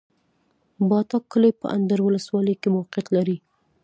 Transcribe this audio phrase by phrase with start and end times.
[0.89, 3.37] باټا کلی په اندړ ولسوالۍ کي موقعيت لري